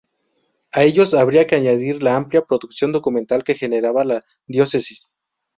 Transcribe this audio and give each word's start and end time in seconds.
A 0.73 0.81
ellos 0.81 1.13
habría 1.13 1.45
que 1.45 1.53
añadir 1.53 2.01
la 2.01 2.15
amplia 2.15 2.41
producción 2.43 2.91
documental 2.91 3.43
que 3.43 3.53
generaba 3.53 4.03
la 4.03 4.25
Diócesis. 4.47 5.13